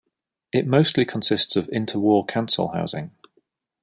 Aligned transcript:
It 0.51 0.65
mostly 0.65 1.05
consists 1.05 1.55
of 1.55 1.67
interwar 1.67 2.27
council 2.27 2.69
housing. 2.69 3.11